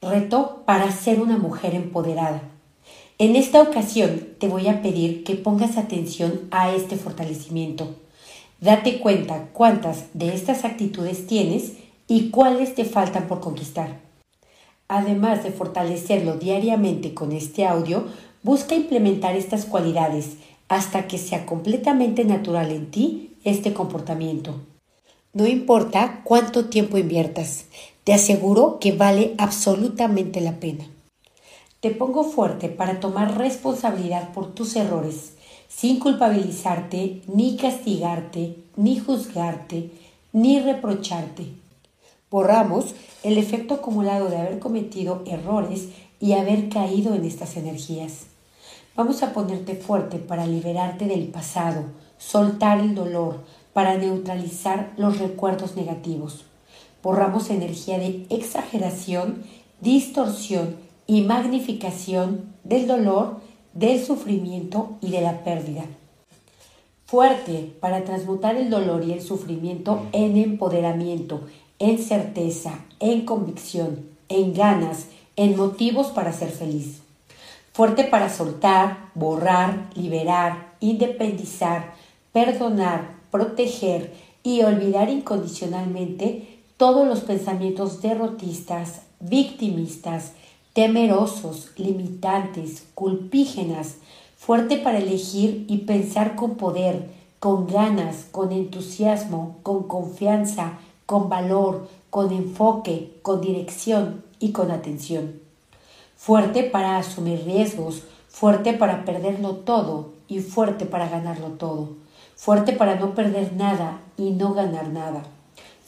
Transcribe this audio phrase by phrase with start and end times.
[0.00, 2.42] Reto para ser una mujer empoderada.
[3.18, 7.96] En esta ocasión te voy a pedir que pongas atención a este fortalecimiento.
[8.60, 11.72] Date cuenta cuántas de estas actitudes tienes
[12.06, 13.98] y cuáles te faltan por conquistar.
[14.86, 18.06] Además de fortalecerlo diariamente con este audio,
[18.44, 20.36] busca implementar estas cualidades
[20.68, 24.54] hasta que sea completamente natural en ti este comportamiento.
[25.32, 27.66] No importa cuánto tiempo inviertas,
[28.08, 30.86] te aseguro que vale absolutamente la pena.
[31.80, 35.34] Te pongo fuerte para tomar responsabilidad por tus errores,
[35.68, 39.90] sin culpabilizarte, ni castigarte, ni juzgarte,
[40.32, 41.48] ni reprocharte.
[42.30, 42.94] Borramos
[43.24, 48.22] el efecto acumulado de haber cometido errores y haber caído en estas energías.
[48.96, 51.84] Vamos a ponerte fuerte para liberarte del pasado,
[52.16, 56.47] soltar el dolor, para neutralizar los recuerdos negativos
[57.08, 59.42] borramos energía de exageración,
[59.80, 60.76] distorsión
[61.06, 63.38] y magnificación del dolor,
[63.72, 65.86] del sufrimiento y de la pérdida.
[67.06, 71.40] Fuerte para transmutar el dolor y el sufrimiento en empoderamiento,
[71.78, 77.00] en certeza, en convicción, en ganas, en motivos para ser feliz.
[77.72, 81.94] Fuerte para soltar, borrar, liberar, independizar,
[82.34, 90.32] perdonar, proteger y olvidar incondicionalmente todos los pensamientos derrotistas, victimistas,
[90.74, 93.96] temerosos, limitantes, culpígenas,
[94.36, 101.88] fuerte para elegir y pensar con poder, con ganas, con entusiasmo, con confianza, con valor,
[102.10, 105.40] con enfoque, con dirección y con atención.
[106.16, 111.88] Fuerte para asumir riesgos, fuerte para perderlo todo y fuerte para ganarlo todo.
[112.36, 115.24] Fuerte para no perder nada y no ganar nada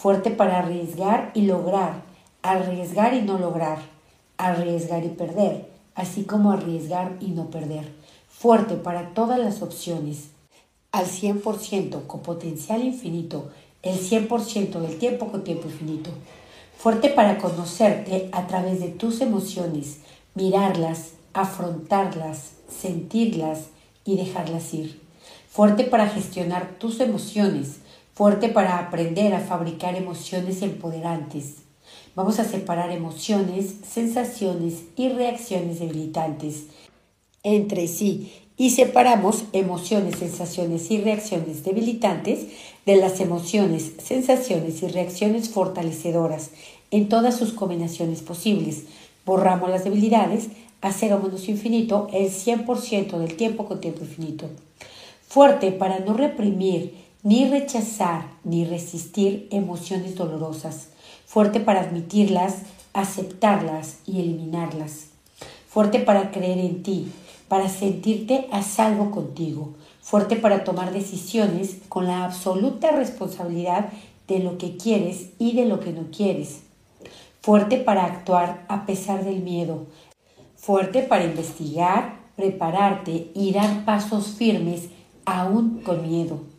[0.00, 2.04] fuerte para arriesgar y lograr,
[2.40, 3.80] arriesgar y no lograr,
[4.38, 7.92] arriesgar y perder, así como arriesgar y no perder,
[8.30, 10.30] fuerte para todas las opciones,
[10.90, 13.50] al 100% con potencial infinito,
[13.82, 16.08] el 100% del tiempo con tiempo infinito,
[16.78, 19.98] fuerte para conocerte a través de tus emociones,
[20.34, 23.66] mirarlas, afrontarlas, sentirlas
[24.06, 24.98] y dejarlas ir,
[25.50, 27.80] fuerte para gestionar tus emociones,
[28.20, 31.62] fuerte para aprender a fabricar emociones empoderantes.
[32.14, 36.64] Vamos a separar emociones, sensaciones y reacciones debilitantes
[37.42, 42.48] entre sí y separamos emociones, sensaciones y reacciones debilitantes
[42.84, 46.50] de las emociones, sensaciones y reacciones fortalecedoras
[46.90, 48.82] en todas sus combinaciones posibles.
[49.24, 50.48] Borramos las debilidades
[50.82, 54.50] a cero menos infinito el 100% del tiempo con tiempo infinito.
[55.26, 60.88] Fuerte para no reprimir ni rechazar ni resistir emociones dolorosas,
[61.26, 62.62] fuerte para admitirlas,
[62.94, 65.08] aceptarlas y eliminarlas,
[65.68, 67.12] fuerte para creer en ti,
[67.48, 73.90] para sentirte a salvo contigo, fuerte para tomar decisiones con la absoluta responsabilidad
[74.26, 76.60] de lo que quieres y de lo que no quieres,
[77.42, 79.86] fuerte para actuar a pesar del miedo,
[80.56, 84.88] fuerte para investigar, prepararte y dar pasos firmes
[85.26, 86.49] aún con miedo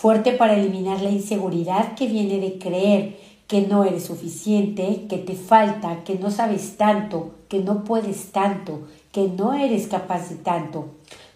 [0.00, 5.34] fuerte para eliminar la inseguridad que viene de creer que no eres suficiente, que te
[5.34, 10.86] falta, que no sabes tanto, que no puedes tanto, que no eres capaz de tanto.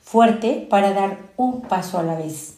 [0.03, 2.57] Fuerte para dar un paso a la vez.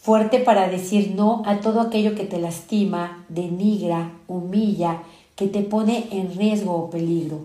[0.00, 5.02] Fuerte para decir no a todo aquello que te lastima, denigra, humilla,
[5.34, 7.40] que te pone en riesgo o peligro.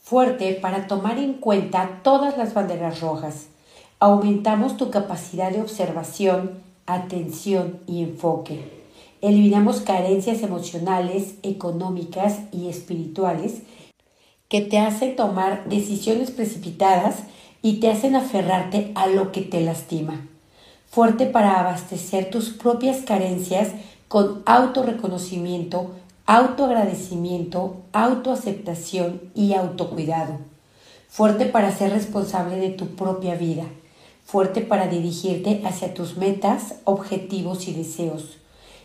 [0.00, 3.48] Fuerte para tomar en cuenta todas las banderas rojas.
[3.98, 8.60] Aumentamos tu capacidad de observación, atención y enfoque.
[9.20, 13.62] Eliminamos carencias emocionales, económicas y espirituales
[14.48, 17.16] que te hacen tomar decisiones precipitadas
[17.60, 20.26] y te hacen aferrarte a lo que te lastima.
[20.88, 23.72] Fuerte para abastecer tus propias carencias
[24.08, 25.90] con autorreconocimiento,
[26.24, 30.38] autoagradecimiento, autoaceptación y autocuidado.
[31.08, 33.64] Fuerte para ser responsable de tu propia vida
[34.28, 38.36] fuerte para dirigirte hacia tus metas, objetivos y deseos.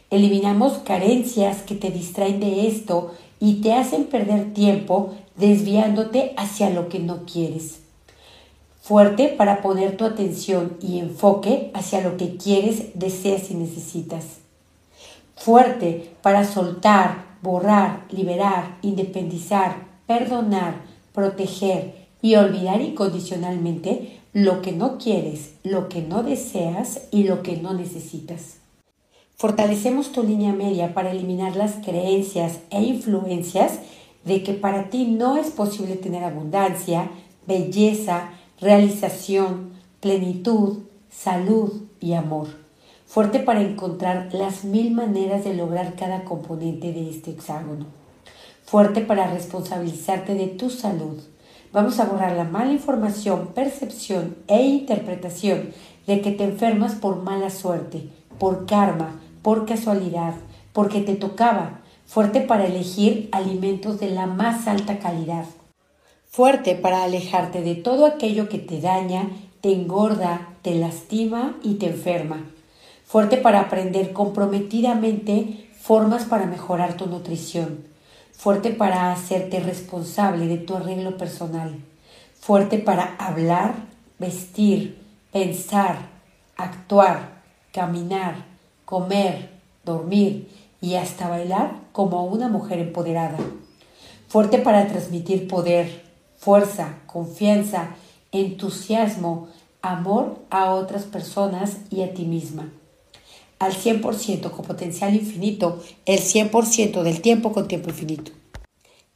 [0.10, 6.88] Eliminamos carencias que te distraen de esto y te hacen perder tiempo desviándote hacia lo
[6.88, 7.82] que no quieres.
[8.82, 14.38] Fuerte para poner tu atención y enfoque hacia lo que quieres, deseas y necesitas.
[15.36, 19.76] Fuerte para soltar, borrar, liberar, independizar,
[20.08, 27.44] perdonar, proteger y olvidar incondicionalmente lo que no quieres, lo que no deseas y lo
[27.44, 28.60] que no necesitas.
[29.36, 33.80] Fortalecemos tu línea media para eliminar las creencias e influencias
[34.24, 37.12] de que para ti no es posible tener abundancia,
[37.46, 38.30] belleza,
[38.62, 40.78] realización, plenitud,
[41.12, 42.48] salud y amor.
[43.06, 47.86] Fuerte para encontrar las mil maneras de lograr cada componente de este hexágono.
[48.64, 51.22] Fuerte para responsabilizarte de tu salud.
[51.74, 55.72] Vamos a borrar la mala información, percepción e interpretación
[56.06, 60.36] de que te enfermas por mala suerte, por karma, por casualidad,
[60.72, 65.46] porque te tocaba, fuerte para elegir alimentos de la más alta calidad,
[66.30, 69.32] fuerte para alejarte de todo aquello que te daña,
[69.62, 72.46] te engorda, te lastima y te enferma,
[73.04, 77.80] fuerte para aprender comprometidamente formas para mejorar tu nutrición,
[78.34, 81.80] fuerte para hacerte responsable de tu arreglo personal,
[82.40, 83.74] fuerte para hablar,
[84.20, 85.02] vestir,
[85.32, 86.10] pensar,
[86.58, 87.42] actuar,
[87.72, 88.46] caminar,
[88.86, 89.50] comer,
[89.86, 90.50] dormir
[90.82, 93.38] y hasta bailar como una mujer empoderada.
[94.28, 96.04] Fuerte para transmitir poder,
[96.38, 97.96] fuerza, confianza,
[98.32, 99.48] entusiasmo,
[99.82, 102.70] amor a otras personas y a ti misma.
[103.64, 108.32] Al 100% con potencial infinito, el 100% del tiempo con tiempo infinito.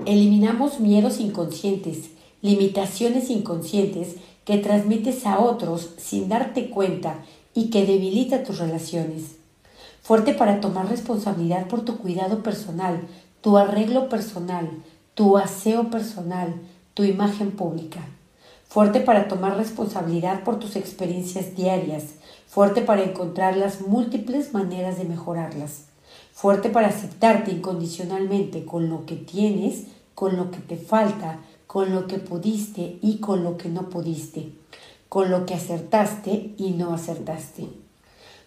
[0.05, 2.11] Eliminamos miedos inconscientes,
[2.41, 4.15] limitaciones inconscientes
[4.45, 9.38] que transmites a otros sin darte cuenta y que debilita tus relaciones
[10.07, 13.01] fuerte para tomar responsabilidad por tu cuidado personal,
[13.41, 14.69] tu arreglo personal,
[15.15, 16.53] tu aseo personal,
[16.93, 18.00] tu imagen pública.
[18.69, 22.05] Fuerte para tomar responsabilidad por tus experiencias diarias,
[22.47, 25.83] fuerte para encontrar las múltiples maneras de mejorarlas,
[26.33, 29.83] fuerte para aceptarte incondicionalmente con lo que tienes,
[30.15, 34.53] con lo que te falta, con lo que pudiste y con lo que no pudiste,
[35.09, 37.67] con lo que acertaste y no acertaste.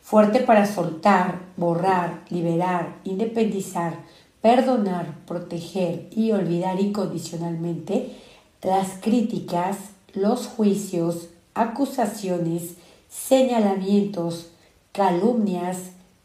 [0.03, 4.01] Fuerte para soltar, borrar, liberar, independizar,
[4.41, 8.17] perdonar, proteger y olvidar incondicionalmente
[8.63, 9.77] las críticas,
[10.15, 12.75] los juicios, acusaciones,
[13.11, 14.47] señalamientos,
[14.93, 15.79] calumnias,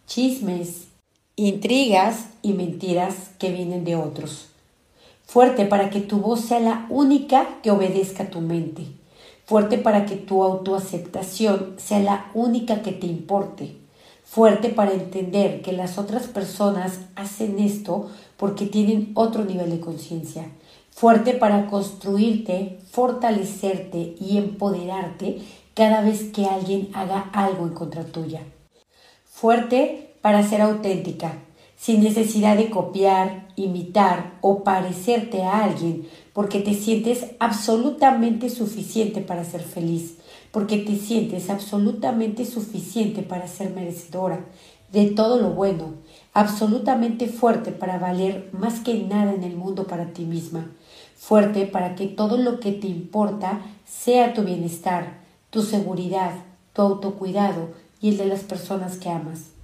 [0.05, 0.87] chismes,
[1.35, 4.47] intrigas y mentiras que vienen de otros.
[5.25, 8.85] Fuerte para que tu voz sea la única que obedezca a tu mente.
[9.45, 13.77] Fuerte para que tu autoaceptación sea la única que te importe,
[14.23, 20.49] fuerte para entender que las otras personas hacen esto porque tienen otro nivel de conciencia,
[20.89, 25.41] fuerte para construirte, fortalecerte y empoderarte
[25.75, 28.41] cada vez que alguien haga algo en contra tuya.
[29.25, 31.33] Fuerte para ser auténtica,
[31.75, 39.43] sin necesidad de copiar, imitar o parecerte a alguien, porque te sientes absolutamente suficiente para
[39.43, 40.15] ser feliz,
[40.51, 44.45] porque te sientes absolutamente suficiente para ser merecedora
[44.93, 45.95] de todo lo bueno,
[46.33, 50.71] absolutamente fuerte para valer más que nada en el mundo para ti misma,
[51.17, 55.24] fuerte para que todo lo que te importa sea tu bienestar,
[55.55, 56.35] tu seguridad,
[56.73, 57.69] tu autocuidado
[57.99, 59.55] y el de las personas que amas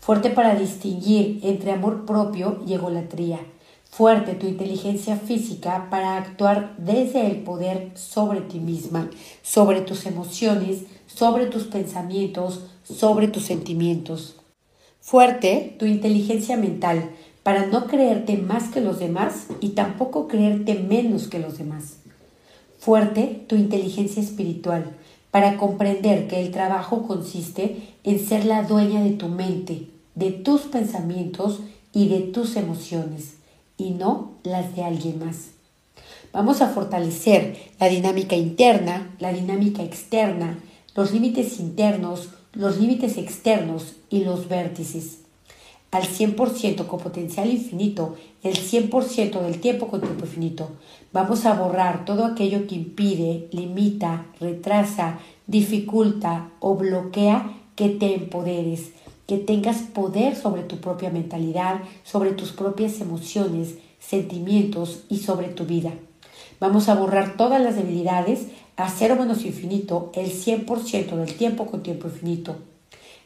[0.00, 3.38] fuerte para distinguir entre amor propio y egolatría,
[3.90, 9.10] fuerte tu inteligencia física para actuar desde el poder sobre ti misma,
[9.42, 14.36] sobre tus emociones, sobre tus pensamientos, sobre tus sentimientos.
[15.00, 17.10] Fuerte tu inteligencia mental
[17.42, 21.98] para no creerte más que los demás y tampoco creerte menos que los demás.
[22.78, 24.96] Fuerte tu inteligencia espiritual
[25.30, 30.62] para comprender que el trabajo consiste en ser la dueña de tu mente, de tus
[30.62, 31.60] pensamientos
[31.92, 33.34] y de tus emociones,
[33.76, 35.50] y no las de alguien más.
[36.32, 40.58] Vamos a fortalecer la dinámica interna, la dinámica externa,
[40.94, 45.18] los límites internos, los límites externos y los vértices.
[45.90, 50.70] Al 100% con potencial infinito, el 100% del tiempo con tiempo infinito.
[51.12, 58.92] Vamos a borrar todo aquello que impide, limita, retrasa, dificulta o bloquea que te empoderes,
[59.26, 65.64] que tengas poder sobre tu propia mentalidad, sobre tus propias emociones, sentimientos y sobre tu
[65.64, 65.90] vida.
[66.60, 71.82] Vamos a borrar todas las debilidades a cero menos infinito el 100% del tiempo con
[71.82, 72.54] tiempo infinito.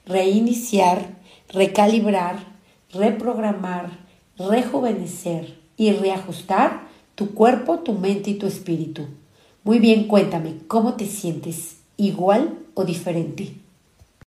[0.07, 1.19] Reiniciar,
[1.51, 2.47] recalibrar,
[2.91, 4.07] reprogramar,
[4.39, 6.84] rejuvenecer y reajustar
[7.15, 9.07] tu cuerpo, tu mente y tu espíritu.
[9.63, 11.77] Muy bien, cuéntame, ¿cómo te sientes?
[11.97, 13.55] ¿Igual o diferente?